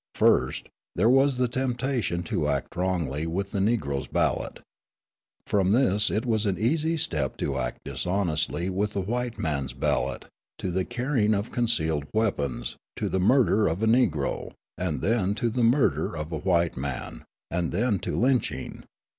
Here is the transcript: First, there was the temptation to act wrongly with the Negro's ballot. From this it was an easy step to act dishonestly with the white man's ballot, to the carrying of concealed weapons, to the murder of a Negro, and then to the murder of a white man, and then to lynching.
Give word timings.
First, 0.15 0.67
there 0.95 1.11
was 1.11 1.37
the 1.37 1.47
temptation 1.47 2.23
to 2.23 2.47
act 2.47 2.75
wrongly 2.75 3.27
with 3.27 3.51
the 3.51 3.59
Negro's 3.59 4.07
ballot. 4.07 4.61
From 5.45 5.73
this 5.73 6.09
it 6.09 6.25
was 6.25 6.47
an 6.47 6.57
easy 6.57 6.97
step 6.97 7.37
to 7.37 7.59
act 7.59 7.81
dishonestly 7.85 8.67
with 8.71 8.93
the 8.93 9.01
white 9.01 9.37
man's 9.37 9.73
ballot, 9.73 10.25
to 10.57 10.71
the 10.71 10.85
carrying 10.85 11.35
of 11.35 11.51
concealed 11.51 12.05
weapons, 12.15 12.77
to 12.95 13.09
the 13.09 13.19
murder 13.19 13.67
of 13.67 13.83
a 13.83 13.85
Negro, 13.85 14.53
and 14.75 15.01
then 15.01 15.35
to 15.35 15.51
the 15.51 15.61
murder 15.61 16.17
of 16.17 16.31
a 16.31 16.39
white 16.39 16.75
man, 16.75 17.23
and 17.51 17.71
then 17.71 17.99
to 17.99 18.15
lynching. 18.15 18.83